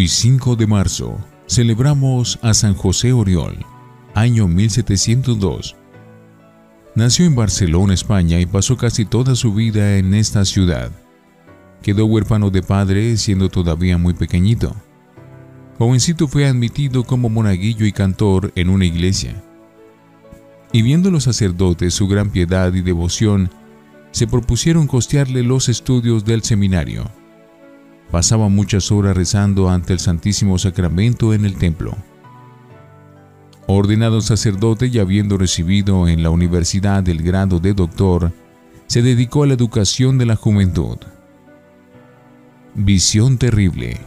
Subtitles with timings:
[0.00, 1.18] Hoy 5 de marzo
[1.48, 3.66] celebramos a San José Oriol,
[4.14, 5.74] año 1702.
[6.94, 10.92] Nació en Barcelona, España y pasó casi toda su vida en esta ciudad.
[11.82, 14.72] Quedó huérfano de padre siendo todavía muy pequeñito.
[15.78, 19.42] Jovencito fue admitido como monaguillo y cantor en una iglesia.
[20.70, 23.50] Y viendo los sacerdotes su gran piedad y devoción,
[24.12, 27.10] se propusieron costearle los estudios del seminario.
[28.10, 31.94] Pasaba muchas horas rezando ante el Santísimo Sacramento en el templo.
[33.66, 38.32] Ordenado sacerdote y habiendo recibido en la universidad el grado de doctor,
[38.86, 40.96] se dedicó a la educación de la juventud.
[42.74, 44.00] Visión terrible.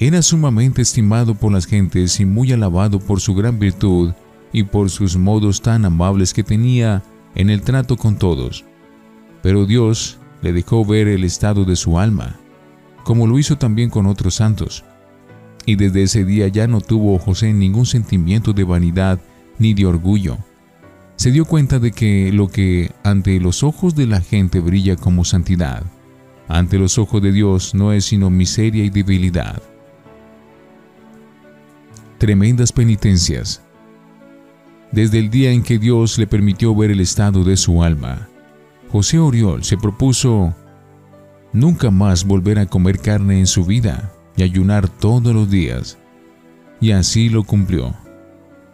[0.00, 4.12] Era sumamente estimado por las gentes y muy alabado por su gran virtud
[4.52, 7.04] y por sus modos tan amables que tenía
[7.36, 8.64] en el trato con todos.
[9.42, 12.40] Pero Dios le dejó ver el estado de su alma,
[13.06, 14.84] como lo hizo también con otros santos
[15.64, 19.20] y desde ese día ya no tuvo José ningún sentimiento de vanidad
[19.60, 20.38] ni de orgullo.
[21.14, 25.24] Se dio cuenta de que lo que ante los ojos de la gente brilla como
[25.24, 25.84] santidad,
[26.48, 29.62] ante los ojos de Dios no es sino miseria y debilidad.
[32.18, 33.62] Tremendas penitencias.
[34.90, 38.28] Desde el día en que Dios le permitió ver el estado de su alma,
[38.90, 40.56] José Oriol se propuso
[41.52, 45.98] nunca más volver a comer carne en su vida y ayunar todos los días.
[46.80, 47.94] Y así lo cumplió.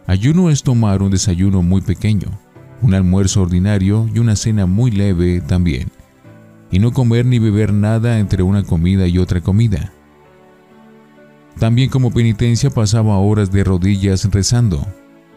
[0.05, 2.27] Ayuno es tomar un desayuno muy pequeño,
[2.81, 5.89] un almuerzo ordinario y una cena muy leve también,
[6.69, 9.93] y no comer ni beber nada entre una comida y otra comida.
[11.57, 14.85] También como penitencia pasaba horas de rodillas rezando,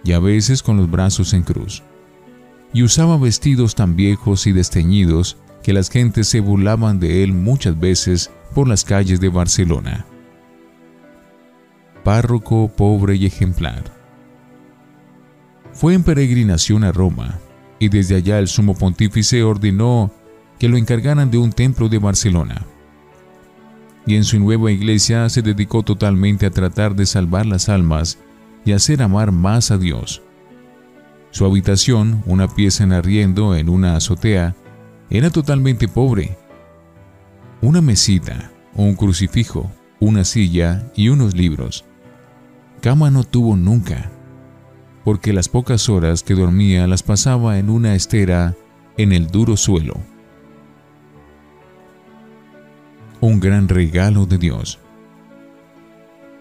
[0.02, 1.82] y a veces con los brazos en cruz.
[2.72, 5.36] Y usaba vestidos tan viejos y desteñidos
[5.66, 10.06] que las gentes se burlaban de él muchas veces por las calles de Barcelona
[12.04, 13.82] párroco pobre y ejemplar.
[15.72, 17.40] Fue en peregrinación a Roma,
[17.80, 20.12] y desde allá el sumo pontífice ordenó
[20.60, 22.64] que lo encargaran de un templo de Barcelona.
[24.06, 28.18] Y en su nueva iglesia se dedicó totalmente a tratar de salvar las almas
[28.64, 30.22] y hacer amar más a Dios.
[31.32, 34.54] Su habitación, una pieza en arriendo en una azotea,
[35.10, 36.36] era totalmente pobre.
[37.62, 41.84] Una mesita, un crucifijo, una silla y unos libros.
[42.80, 44.10] Cama no tuvo nunca,
[45.04, 48.54] porque las pocas horas que dormía las pasaba en una estera
[48.96, 49.94] en el duro suelo.
[53.20, 54.78] Un gran regalo de Dios.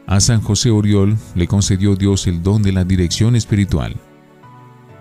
[0.07, 3.95] A San José Oriol le concedió Dios el don de la dirección espiritual.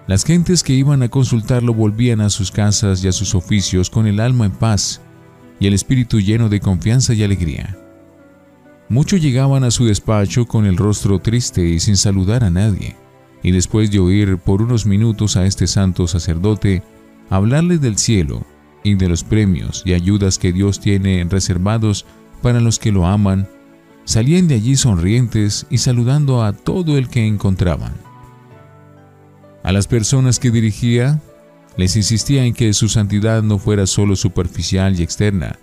[0.07, 4.07] Las gentes que iban a consultarlo volvían a sus casas y a sus oficios con
[4.07, 5.01] el alma en paz
[5.59, 7.79] y el espíritu lleno de confianza y alegría.
[8.91, 12.97] Muchos llegaban a su despacho con el rostro triste y sin saludar a nadie,
[13.43, 16.83] y después de oír por unos minutos a este santo sacerdote
[17.31, 18.45] hablarles del cielo
[18.83, 22.05] y de los premios y ayudas que Dios tiene reservados
[22.43, 23.49] para los que lo aman,
[24.05, 28.04] salían de allí sonrientes y saludando a todo el que encontraban.
[29.65, 31.23] A las personas que dirigía,
[31.79, 35.59] les insistía en que su santidad no fuera solo superficial y externa,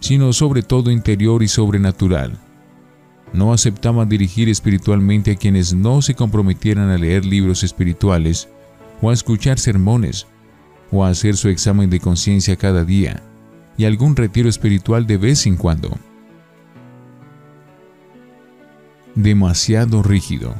[0.00, 2.38] sino sobre todo interior y sobrenatural.
[3.32, 8.50] No aceptaba dirigir espiritualmente a quienes no se comprometieran a leer libros espirituales
[9.00, 10.26] o a escuchar sermones
[10.90, 13.22] o a hacer su examen de conciencia cada día
[13.78, 15.96] y algún retiro espiritual de vez en cuando.
[19.14, 20.54] Demasiado rígido.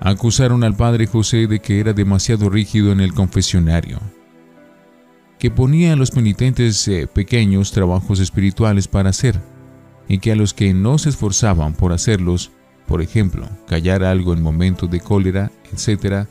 [0.00, 3.98] Acusaron al padre José de que era demasiado rígido en el confesionario
[5.38, 9.40] que ponía a los penitentes eh, pequeños trabajos espirituales para hacer,
[10.08, 12.50] y que a los que no se esforzaban por hacerlos,
[12.86, 16.26] por ejemplo, callar algo en momentos de cólera, etc.,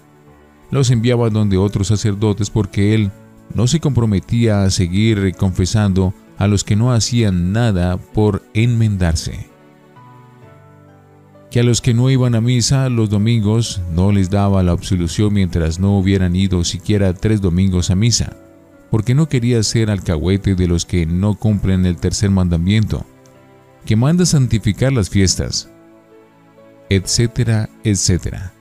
[0.71, 3.11] los enviaba donde otros sacerdotes porque él
[3.53, 9.49] no se comprometía a seguir confesando a los que no hacían nada por enmendarse.
[11.51, 15.33] Que a los que no iban a misa los domingos no les daba la absolución
[15.33, 18.35] mientras no hubieran ido siquiera tres domingos a misa
[18.89, 23.05] porque no quería ser alcahuete de los que no cumplen el tercer mandamiento,
[23.85, 25.69] que manda santificar las fiestas,
[26.89, 28.53] etcétera, etcétera.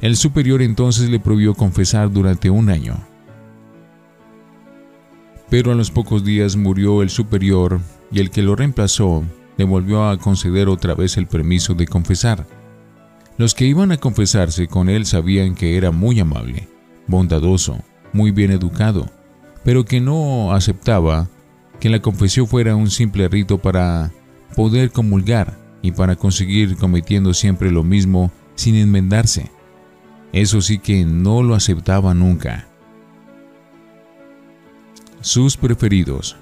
[0.00, 2.96] El superior entonces le prohibió confesar durante un año.
[5.48, 7.80] Pero a los pocos días murió el superior
[8.10, 9.22] y el que lo reemplazó
[9.56, 12.46] le volvió a conceder otra vez el permiso de confesar.
[13.38, 16.68] Los que iban a confesarse con él sabían que era muy amable,
[17.06, 17.78] bondadoso,
[18.12, 19.10] muy bien educado,
[19.64, 21.28] pero que no aceptaba
[21.80, 24.12] que la confesión fuera un simple rito para
[24.54, 29.50] poder comulgar y para conseguir cometiendo siempre lo mismo sin enmendarse.
[30.32, 32.68] Eso sí que no lo aceptaba nunca.
[35.20, 36.36] Sus preferidos.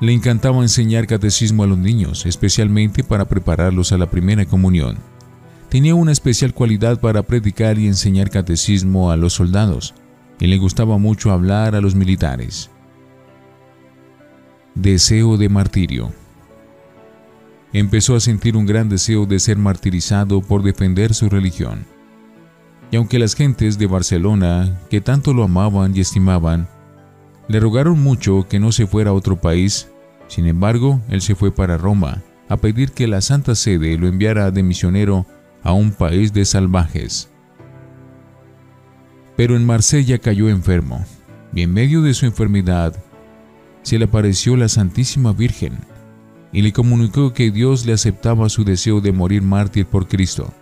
[0.00, 4.96] Le encantaba enseñar catecismo a los niños, especialmente para prepararlos a la primera comunión.
[5.68, 9.94] Tenía una especial cualidad para predicar y enseñar catecismo a los soldados,
[10.40, 12.70] y le gustaba mucho hablar a los militares.
[14.74, 16.12] Deseo de martirio.
[17.74, 21.84] Empezó a sentir un gran deseo de ser martirizado por defender su religión.
[22.90, 26.68] Y aunque las gentes de Barcelona, que tanto lo amaban y estimaban,
[27.50, 29.88] le rogaron mucho que no se fuera a otro país,
[30.28, 34.52] sin embargo, él se fue para Roma a pedir que la Santa Sede lo enviara
[34.52, 35.26] de misionero
[35.64, 37.28] a un país de salvajes.
[39.36, 41.04] Pero en Marsella cayó enfermo,
[41.52, 42.94] y en medio de su enfermedad
[43.82, 45.76] se le apareció la Santísima Virgen
[46.52, 50.54] y le comunicó que Dios le aceptaba su deseo de morir mártir por Cristo,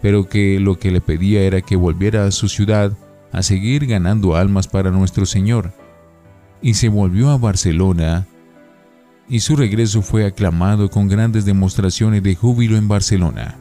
[0.00, 2.96] pero que lo que le pedía era que volviera a su ciudad
[3.32, 5.81] a seguir ganando almas para nuestro Señor.
[6.62, 8.26] Y se volvió a Barcelona
[9.28, 13.56] y su regreso fue aclamado con grandes demostraciones de júbilo en Barcelona.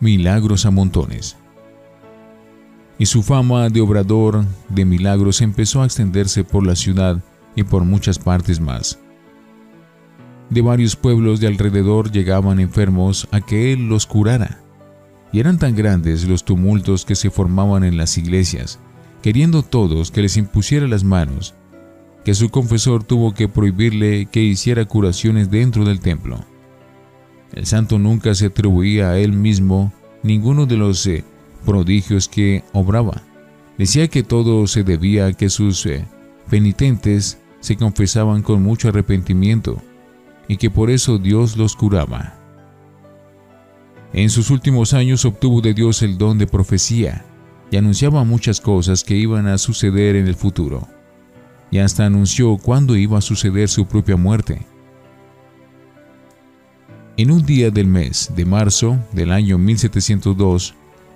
[0.00, 1.36] Milagros a montones
[2.98, 7.22] y su fama de obrador de milagros empezó a extenderse por la ciudad
[7.56, 8.98] y por muchas partes más.
[10.50, 14.60] De varios pueblos de alrededor llegaban enfermos a que él los curara,
[15.32, 18.78] y eran tan grandes los tumultos que se formaban en las iglesias,
[19.24, 21.54] queriendo todos que les impusiera las manos,
[22.26, 26.44] que su confesor tuvo que prohibirle que hiciera curaciones dentro del templo.
[27.54, 31.24] El santo nunca se atribuía a él mismo ninguno de los eh,
[31.64, 33.22] prodigios que obraba.
[33.78, 36.04] Decía que todo se debía a que sus eh,
[36.50, 39.80] penitentes se confesaban con mucho arrepentimiento
[40.48, 42.34] y que por eso Dios los curaba.
[44.12, 47.24] En sus últimos años obtuvo de Dios el don de profecía
[47.74, 50.86] y anunciaba muchas cosas que iban a suceder en el futuro.
[51.72, 54.64] Y hasta anunció cuándo iba a suceder su propia muerte.
[57.16, 60.72] En un día del mes de marzo del año 1702,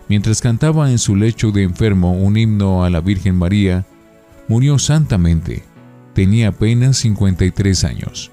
[0.08, 3.86] mientras cantaba en su lecho de enfermo un himno a la Virgen María,
[4.48, 5.62] murió santamente.
[6.12, 8.32] Tenía apenas 53 años.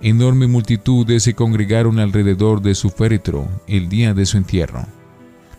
[0.00, 4.86] Enorme multitudes se congregaron alrededor de su féretro el día de su entierro.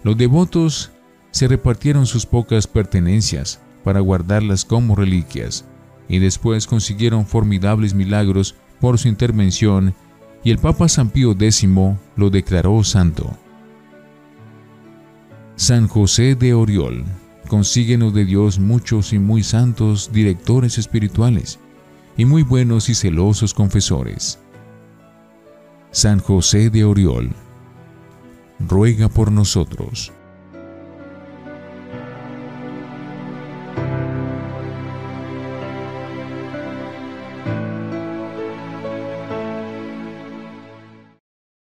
[0.01, 0.93] Los devotos
[1.31, 5.65] se repartieron sus pocas pertenencias para guardarlas como reliquias
[6.07, 9.93] y después consiguieron formidables milagros por su intervención
[10.43, 11.67] y el Papa San Pío X
[12.15, 13.37] lo declaró santo.
[15.55, 17.03] San José de Oriol,
[17.49, 21.59] consíguenos de Dios muchos y muy santos directores espirituales
[22.15, 24.39] y muy buenos y celosos confesores.
[25.91, 27.31] San José de Oriol,
[28.59, 30.13] ruega por nosotros.